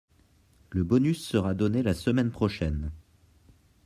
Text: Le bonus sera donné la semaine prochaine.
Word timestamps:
Le 0.71 0.83
bonus 0.83 1.23
sera 1.23 1.53
donné 1.53 1.83
la 1.83 1.93
semaine 1.93 2.31
prochaine. 2.31 2.89